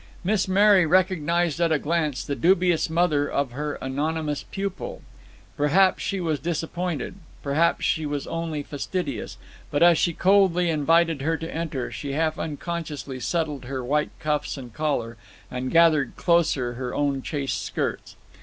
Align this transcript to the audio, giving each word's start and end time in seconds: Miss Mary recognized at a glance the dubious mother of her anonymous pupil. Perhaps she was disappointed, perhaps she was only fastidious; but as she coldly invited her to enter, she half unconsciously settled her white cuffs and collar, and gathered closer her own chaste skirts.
Miss 0.23 0.47
Mary 0.47 0.83
recognized 0.87 1.61
at 1.61 1.71
a 1.71 1.77
glance 1.77 2.23
the 2.25 2.35
dubious 2.35 2.89
mother 2.89 3.29
of 3.29 3.51
her 3.51 3.75
anonymous 3.83 4.45
pupil. 4.49 5.03
Perhaps 5.55 6.01
she 6.01 6.19
was 6.19 6.39
disappointed, 6.39 7.13
perhaps 7.43 7.85
she 7.85 8.07
was 8.07 8.25
only 8.25 8.63
fastidious; 8.63 9.37
but 9.69 9.83
as 9.83 9.99
she 9.99 10.13
coldly 10.13 10.71
invited 10.71 11.21
her 11.21 11.37
to 11.37 11.53
enter, 11.55 11.91
she 11.91 12.13
half 12.13 12.39
unconsciously 12.39 13.19
settled 13.19 13.65
her 13.65 13.83
white 13.85 14.09
cuffs 14.19 14.57
and 14.57 14.73
collar, 14.73 15.17
and 15.51 15.69
gathered 15.69 16.15
closer 16.15 16.73
her 16.73 16.95
own 16.95 17.21
chaste 17.21 17.61
skirts. 17.63 18.15